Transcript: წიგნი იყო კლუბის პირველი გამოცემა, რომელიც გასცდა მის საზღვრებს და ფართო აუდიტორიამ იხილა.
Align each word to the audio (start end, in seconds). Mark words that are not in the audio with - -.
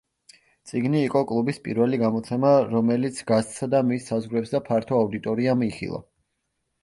წიგნი 0.69 1.01
იყო 1.07 1.19
კლუბის 1.31 1.59
პირველი 1.65 1.99
გამოცემა, 2.03 2.53
რომელიც 2.71 3.19
გასცდა 3.33 3.83
მის 3.91 4.09
საზღვრებს 4.13 4.55
და 4.57 4.63
ფართო 4.71 5.01
აუდიტორიამ 5.03 5.63
იხილა. 5.69 6.01